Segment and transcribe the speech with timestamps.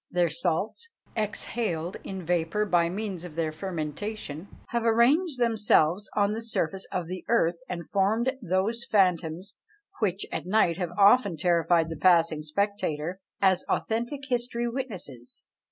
[0.09, 6.41] Their salts, exhaled in vapour by means of their fermentation, have arranged themselves on the
[6.41, 9.61] surface of the earth, and formed those phantoms,
[9.99, 15.43] which at night have often terrified the passing spectator, as authentic history witnesses.